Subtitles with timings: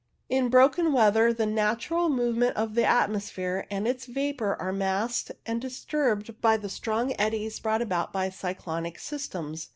[0.29, 5.29] In broken weather the natural movements of the atmosphere and of its vapour are masked
[5.45, 9.67] and disturbed by the strong eddies brought by the cyclonic systems.